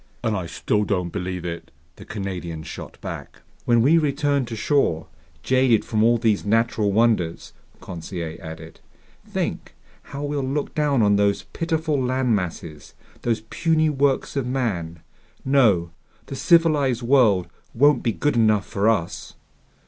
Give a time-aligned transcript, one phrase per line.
[0.23, 3.43] "And I still don't believe it!" the Canadian shot back.
[3.65, 5.05] "When we return to shore,
[5.43, 8.79] jaded from all these natural wonders," Conseil added,
[9.27, 9.75] "think
[10.05, 15.03] how we'll look down on those pitiful land masses, those puny works of man!
[15.45, 15.91] No,
[16.25, 19.35] the civilized world won't be good enough for us!"